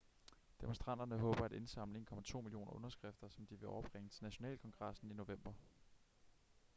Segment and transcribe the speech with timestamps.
[0.61, 5.53] demonstranterne håber at indsamle 1,2 millioner underskrifter som de vil overbringe til nationalkongressen i november